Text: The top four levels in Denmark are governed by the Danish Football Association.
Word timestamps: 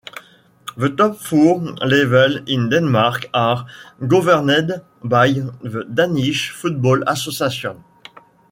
The 0.77 0.89
top 0.89 1.17
four 1.17 1.59
levels 1.61 2.41
in 2.49 2.69
Denmark 2.71 3.29
are 3.35 3.67
governed 4.07 4.81
by 5.03 5.27
the 5.31 5.83
Danish 5.93 6.49
Football 6.49 7.03
Association. 7.05 7.83